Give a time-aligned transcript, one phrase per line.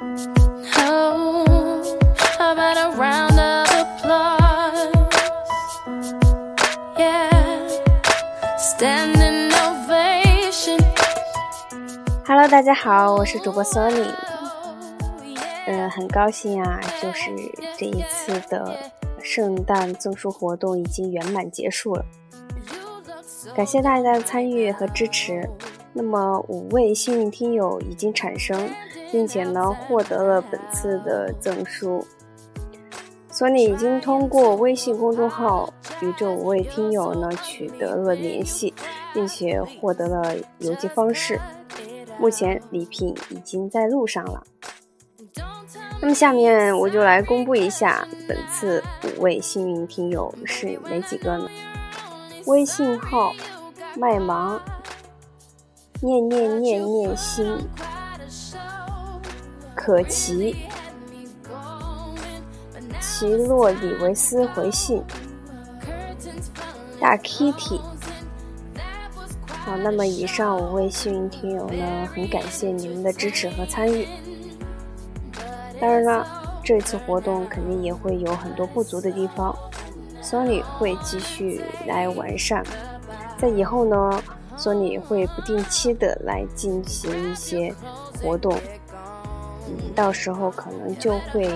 [0.00, 1.44] hello
[12.26, 14.10] hello 大家好，我是主播 Sony。
[15.66, 17.30] 嗯，很高兴啊，就是
[17.78, 18.76] 这一次的
[19.22, 22.04] 圣诞赠书活动已经圆满结束了，
[23.54, 25.48] 感谢大家的参与和支持。
[25.92, 28.68] 那么五位幸运听友已经产生，
[29.14, 32.04] 并且呢获得了本次的赠书。
[33.30, 38.74] 索尼已经通过微信公众号与这五位听友呢取得了联系，
[39.12, 41.40] 并且获得了邮寄方式。
[42.18, 44.42] 目前礼品已经在路上了。
[46.02, 48.82] 那么下面我就来公布一下本次
[49.16, 51.48] 五位幸运听友是哪几个呢？
[52.46, 53.32] 微信号
[53.96, 54.60] 麦芒。
[56.02, 57.56] 念念念念心，
[59.74, 60.56] 可奇，
[63.00, 65.02] 奇洛里维斯回信，
[67.00, 67.80] 大 Kitty。
[69.46, 74.06] 好，那么以上五位幸运听友呢，很感谢你们的支持和参与。
[75.80, 79.54] 当然了，这次活动肯定也会有很多不足的地方
[80.22, 82.64] ，Sony 会继续来完善。
[83.38, 84.22] 在以后呢。
[84.56, 87.74] 索尼会不定期的来进行一些
[88.22, 88.56] 活动，
[89.94, 91.50] 到时候可能就会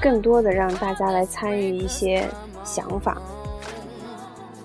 [0.00, 2.28] 更多的让大家来参与一些
[2.64, 3.20] 想法。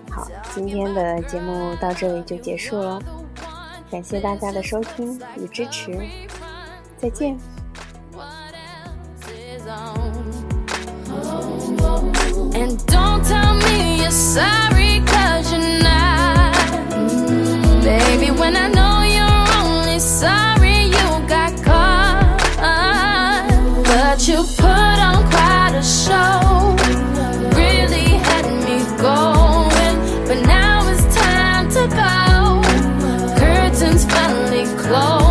[0.09, 2.99] 好，今天的节目到这里就结束了，
[3.91, 5.97] 感谢大家的收听与支持，
[6.97, 7.37] 再见。
[14.39, 14.68] when
[24.29, 26.75] you put on quite a show,
[27.57, 30.27] really had me going.
[30.27, 33.39] But now it's time to go.
[33.39, 35.28] Curtains finally closing.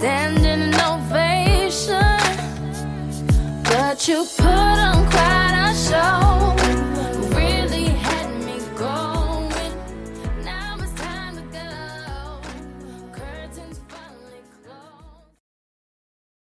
[0.00, 2.00] Standing ovation,
[3.64, 6.49] but you put on quite a show.